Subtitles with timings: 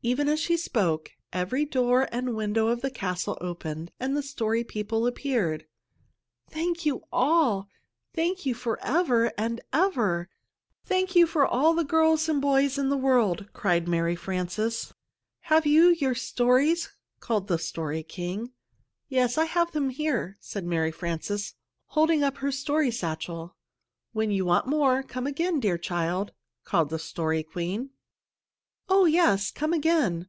[0.00, 4.62] Even as she spoke, every door and window of the castle opened and the Story
[4.62, 5.66] People appeared.
[6.48, 7.66] "Thank you all!
[8.14, 10.28] Thank you forever and ever!
[10.84, 14.92] Thank you for all the girls and boys in the world!" cried Mary Frances.
[15.40, 18.52] "Have you your stories?" called the Story King.
[19.08, 21.54] "Yes, I have them here!" said Mary Frances,
[21.86, 23.56] holding up her story satchel.
[24.12, 26.30] "When you want more, come again, dear child,"
[26.62, 27.90] called the Story Queen.
[28.90, 30.16] "Oh, yes, come again!"